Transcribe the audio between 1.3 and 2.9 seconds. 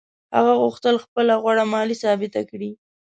غوړه مالي ثابته کړي.